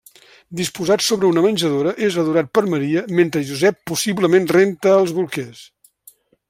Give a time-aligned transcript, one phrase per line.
[0.59, 5.65] Disposat sobre una menjadora, és adorat per Maria, mentre Josep possiblement renta els bolquers.